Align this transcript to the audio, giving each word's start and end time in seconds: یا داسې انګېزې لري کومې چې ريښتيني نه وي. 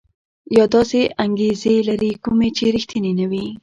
یا 0.57 0.65
داسې 0.75 0.99
انګېزې 1.23 1.73
لري 1.89 2.11
کومې 2.23 2.49
چې 2.57 2.63
ريښتيني 2.73 3.11
نه 3.19 3.25
وي. 3.31 3.45